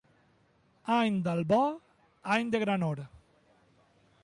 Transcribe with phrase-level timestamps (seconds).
[0.95, 1.59] Any d'albó,
[2.37, 3.05] any de granor.